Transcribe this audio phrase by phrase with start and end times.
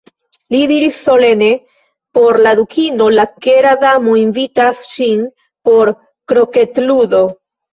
[0.53, 1.49] Li diris solene:
[2.19, 5.23] "Por la Dukino, La Kera Damo invitas ŝin
[5.71, 5.95] por
[6.33, 7.25] kroketludo."